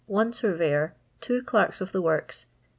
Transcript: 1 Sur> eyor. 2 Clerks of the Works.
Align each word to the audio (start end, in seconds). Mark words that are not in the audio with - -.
1 0.07 0.33
Sur> 0.33 0.57
eyor. 0.57 0.93
2 1.19 1.43
Clerks 1.43 1.79
of 1.79 1.91
the 1.91 2.01
Works. 2.01 2.47